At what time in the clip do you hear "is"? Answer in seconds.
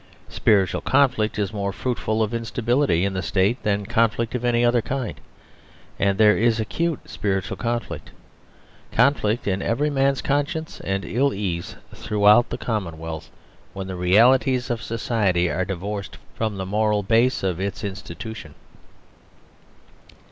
1.37-1.53, 6.35-6.59